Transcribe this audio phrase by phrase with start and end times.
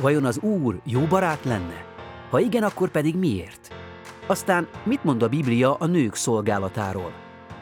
[0.00, 1.84] Vajon az Úr jó barát lenne?
[2.30, 3.74] Ha igen, akkor pedig miért?
[4.26, 7.12] Aztán mit mond a Biblia a nők szolgálatáról?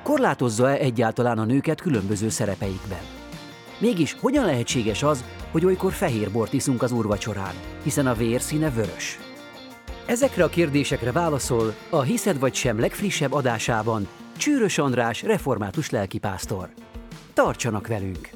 [0.02, 3.02] Korlátozza-e egyáltalán a nőket különböző szerepeikben?
[3.78, 8.70] Mégis hogyan lehetséges az, hogy olykor fehér bort iszunk az úrvacsorán, hiszen a vér színe
[8.70, 9.18] vörös?
[10.06, 16.68] Ezekre a kérdésekre válaszol a Hiszed vagy sem legfrissebb adásában Csűrös András református lelkipásztor.
[17.32, 18.30] Tartsanak velünk!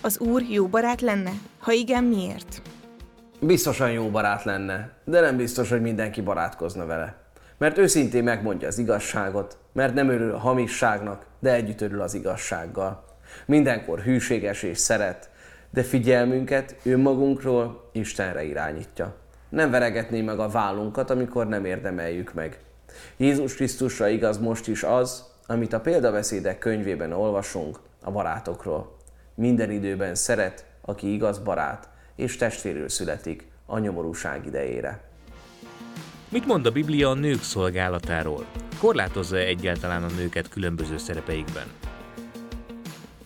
[0.00, 1.32] Az úr jó barát lenne?
[1.66, 2.62] Ha igen, miért?
[3.40, 7.16] Biztosan jó barát lenne, de nem biztos, hogy mindenki barátkozna vele.
[7.58, 13.04] Mert őszintén megmondja az igazságot, mert nem örül a hamisságnak, de együtt örül az igazsággal.
[13.46, 15.30] Mindenkor hűséges és szeret,
[15.70, 19.14] de figyelmünket önmagunkról Istenre irányítja.
[19.48, 22.58] Nem veregetné meg a vállunkat, amikor nem érdemeljük meg.
[23.16, 28.96] Jézus Krisztusra igaz most is az, amit a példabeszédek könyvében olvasunk a barátokról.
[29.34, 35.00] Minden időben szeret, aki igaz barát, és testvérül születik a nyomorúság idejére.
[36.28, 38.44] Mit mond a Biblia a nők szolgálatáról?
[38.80, 41.66] Korlátozza egyáltalán a nőket különböző szerepeikben?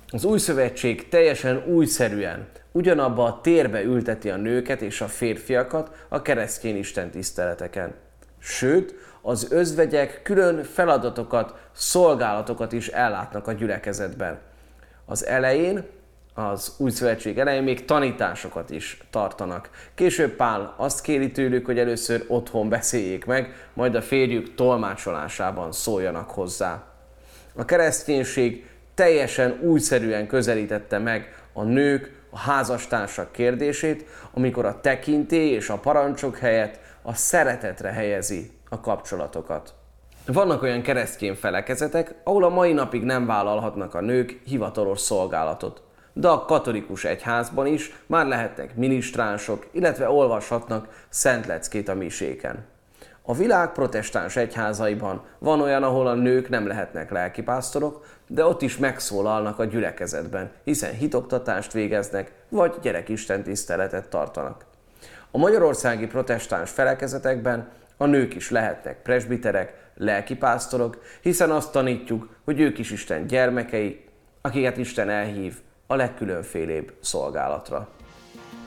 [0.08, 6.22] Az új szövetség teljesen újszerűen ugyanabba a térbe ülteti a nőket és a férfiakat a
[6.22, 7.94] keresztény Isten tiszteleteken.
[8.38, 14.38] Sőt, az özvegyek külön feladatokat, szolgálatokat is ellátnak a gyülekezetben.
[15.04, 15.84] Az elején
[16.34, 19.70] az új szövetség elején még tanításokat is tartanak.
[19.94, 26.30] Később Pál azt kéri tőlük, hogy először otthon beszéljék meg, majd a férjük tolmácsolásában szóljanak
[26.30, 26.82] hozzá.
[27.56, 35.68] A kereszténység teljesen újszerűen közelítette meg a nők, a házastársak kérdését, amikor a tekintély és
[35.68, 39.74] a parancsok helyett a szeretetre helyezi a kapcsolatokat.
[40.26, 45.82] Vannak olyan keresztény felekezetek, ahol a mai napig nem vállalhatnak a nők hivatalos szolgálatot
[46.20, 52.64] de a katolikus egyházban is már lehetnek minisztránsok, illetve olvashatnak szentleckét a miséken.
[53.22, 58.76] A világ protestáns egyházaiban van olyan, ahol a nők nem lehetnek lelkipásztorok, de ott is
[58.76, 64.64] megszólalnak a gyülekezetben, hiszen hitoktatást végeznek, vagy gyerekisten tiszteletet tartanak.
[65.30, 72.78] A magyarországi protestáns felekezetekben a nők is lehetnek presbiterek, lelkipásztorok, hiszen azt tanítjuk, hogy ők
[72.78, 74.04] is Isten gyermekei,
[74.40, 75.54] akiket Isten elhív
[75.90, 77.88] a legkülönfélébb szolgálatra.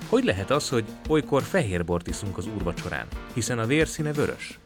[0.09, 4.59] Hogy lehet az, hogy olykor fehér bort iszunk az úrvacsorán, hiszen a vérszíne vörös?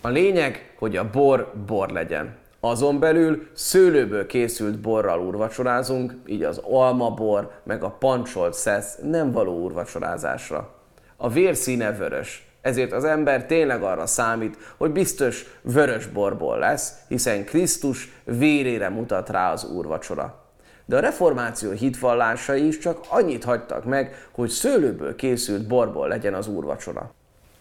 [0.00, 2.36] A lényeg, hogy a bor bor legyen.
[2.60, 9.62] Azon belül szőlőből készült borral úrvacsorázunk, így az almabor meg a pancsolt szesz nem való
[9.62, 10.74] úrvacsorázásra.
[11.16, 17.44] A vérszíne vörös, ezért az ember tényleg arra számít, hogy biztos vörös borból lesz, hiszen
[17.44, 20.46] Krisztus vérére mutat rá az úrvacsora
[20.88, 26.48] de a reformáció hitvallásai is csak annyit hagytak meg, hogy szőlőből készült borból legyen az
[26.48, 27.12] úrvacsora.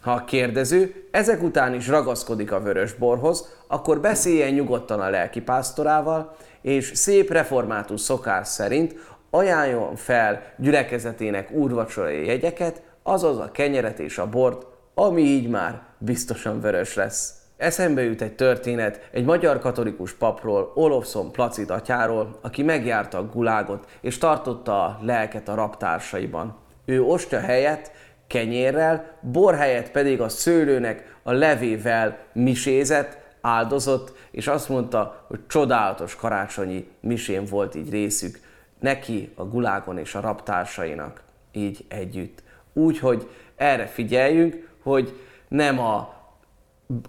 [0.02, 5.42] Ha a kérdező ezek után is ragaszkodik a vörös borhoz, akkor beszéljen nyugodtan a lelki
[5.42, 8.96] pásztorával, és szép református szokás szerint
[9.30, 16.62] ajánljon fel gyülekezetének úrvacsorai jegyeket, azaz a kenyeret és a bort, ami így már biztosan
[16.62, 17.34] vörös lesz.
[17.58, 23.88] Eszembe jut egy történet egy magyar katolikus papról, Olofszon Placid atyáról, aki megjárta a gulágot
[24.02, 26.58] és tartotta a lelket a raptársaiban.
[26.86, 27.92] Ő ostya helyett
[28.28, 36.16] kenyérrel, bor helyett pedig a szőlőnek a levével misézett, áldozott, és azt mondta, hogy csodálatos
[36.16, 38.40] karácsonyi misén volt így részük
[38.80, 42.44] neki, a gulágon és a raptársainak így együtt.
[42.74, 46.17] Úgyhogy erre figyeljünk, hogy nem a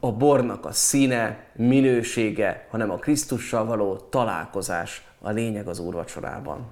[0.00, 6.66] a bornak a színe, minősége, hanem a Krisztussal való találkozás a lényeg az úrvacsorában.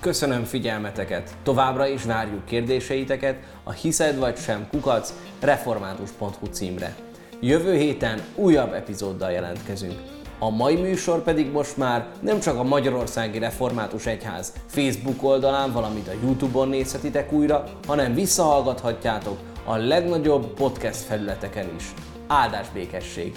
[0.00, 1.36] Köszönöm figyelmeteket!
[1.42, 6.94] Továbbra is várjuk kérdéseiteket a hiszed vagy sem kukac református.hu címre.
[7.40, 10.00] Jövő héten újabb epizóddal jelentkezünk.
[10.38, 16.08] A mai műsor pedig most már nem csak a Magyarországi Református Egyház Facebook oldalán, valamint
[16.08, 19.38] a Youtube-on nézhetitek újra, hanem visszahallgathatjátok
[19.68, 21.84] a legnagyobb podcast felületeken is.
[22.26, 23.32] Áldás békesség!